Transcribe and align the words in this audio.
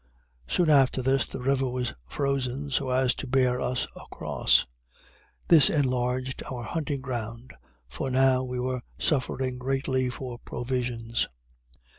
Soon 0.47 0.71
after 0.71 1.03
this 1.03 1.27
the 1.27 1.37
river 1.39 1.69
was 1.69 1.93
frozen 2.07 2.71
so 2.71 2.89
as 2.89 3.13
to 3.13 3.27
bear 3.27 3.61
us 3.61 3.85
across. 3.95 4.65
This 5.47 5.69
enlarged 5.69 6.41
our 6.51 6.63
hunting 6.63 7.01
ground, 7.01 7.53
for 7.87 8.09
now 8.09 8.43
we 8.43 8.59
were 8.59 8.81
suffering 8.97 9.59
greatly 9.59 10.09
for 10.09 10.39
provisions. 10.39 11.27